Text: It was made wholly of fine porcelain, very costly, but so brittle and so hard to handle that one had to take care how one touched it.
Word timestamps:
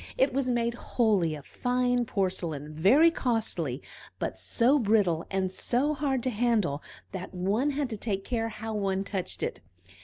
It 0.17 0.33
was 0.33 0.49
made 0.49 0.73
wholly 0.73 1.35
of 1.35 1.45
fine 1.45 2.05
porcelain, 2.07 2.73
very 2.73 3.11
costly, 3.11 3.83
but 4.17 4.35
so 4.35 4.79
brittle 4.79 5.27
and 5.29 5.51
so 5.51 5.93
hard 5.93 6.23
to 6.23 6.31
handle 6.31 6.81
that 7.11 7.35
one 7.35 7.69
had 7.69 7.87
to 7.91 7.97
take 7.97 8.25
care 8.25 8.49
how 8.49 8.73
one 8.73 9.03
touched 9.03 9.43
it. 9.43 9.59